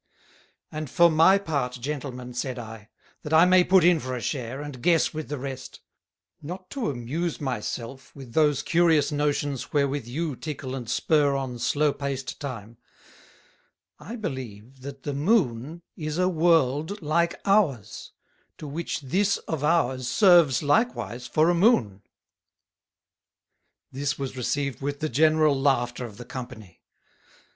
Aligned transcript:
"And 0.71 0.89
for 0.89 1.11
my 1.11 1.37
part, 1.37 1.73
Gentlemen," 1.73 2.33
said 2.33 2.57
I, 2.57 2.89
"that 3.21 3.33
I 3.33 3.45
may 3.45 3.63
put 3.63 3.83
in 3.83 3.99
for 3.99 4.15
a 4.15 4.19
share, 4.19 4.59
and 4.59 4.81
guess 4.81 5.13
with 5.13 5.29
the 5.29 5.37
rest; 5.37 5.79
not 6.41 6.71
to 6.71 6.89
amuse 6.89 7.39
my 7.39 7.59
self 7.59 8.15
with 8.15 8.33
those 8.33 8.63
curious 8.63 9.11
Notions 9.11 9.71
wherewith 9.73 10.07
you 10.07 10.35
tickle 10.35 10.73
and 10.73 10.89
spur 10.89 11.35
on 11.35 11.59
slow 11.59 11.93
paced 11.93 12.39
Time; 12.39 12.77
I 13.99 14.15
believe, 14.15 14.81
that 14.81 15.03
the 15.03 15.13
Moon 15.13 15.83
is 15.95 16.17
a 16.17 16.27
World 16.27 16.99
like 17.03 17.39
ours, 17.45 18.11
to 18.57 18.65
which 18.67 19.01
this 19.01 19.37
of 19.47 19.63
ours 19.63 20.07
serves 20.07 20.63
likewise 20.63 21.27
for 21.27 21.51
a 21.51 21.53
Moon." 21.53 22.01
This 23.91 24.17
was 24.17 24.35
received 24.35 24.81
with 24.81 24.99
the 24.99 25.09
general 25.09 25.55
Laughter 25.55 26.05
of 26.07 26.17
the 26.17 26.25
Company. 26.25 26.81